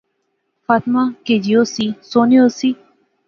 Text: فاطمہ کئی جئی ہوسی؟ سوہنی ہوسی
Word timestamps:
فاطمہ 0.65 1.03
کئی 1.25 1.35
جئی 1.43 1.55
ہوسی؟ 1.59 1.87
سوہنی 2.09 2.37
ہوسی 2.41 2.69